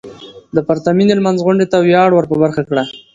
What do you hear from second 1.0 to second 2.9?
لمانځغونډې ته وياړ ور په برخه کړه.